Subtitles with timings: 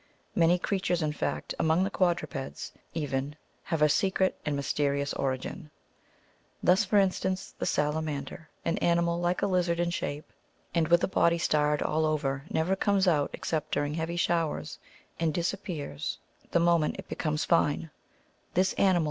[0.33, 5.69] Many creatures, in fact, among the quadrupeds even, have a secret and mysterious origin.
[6.61, 10.23] (67) Thus, for instance, the salamander, an animal like a lizard in sha])e,
[10.73, 14.79] and with a body starred all over, never comes out except during heavy showers,
[15.19, 16.17] and disappears
[16.49, 17.89] the moment 47 Aristotle,
[18.57, 18.79] Ilist.
[18.79, 18.99] Anim.
[18.99, 18.99] B.